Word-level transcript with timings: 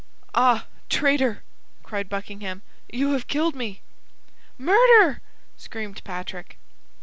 "Ah, 0.33 0.65
traitor," 0.89 1.43
cried 1.83 2.09
Buckingham, 2.09 2.63
"you 2.91 3.11
have 3.13 3.27
killed 3.27 3.53
me!" 3.53 3.83
"Murder!" 4.57 5.21
screamed 5.57 6.03
Patrick. 6.03 6.57